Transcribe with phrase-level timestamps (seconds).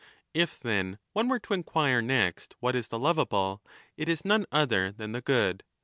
[0.33, 3.61] If,' then, one were to inquire next what is the lovable,
[3.97, 5.63] it is none other than the good.